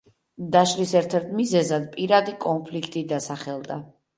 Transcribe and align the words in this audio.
დაშლის 0.55 0.93
ერთ-ერთი 1.01 1.37
მიზეზად 1.41 1.85
პირადი 1.97 2.35
კონფლიქტი 2.47 3.05
დასახელდა. 3.13 3.79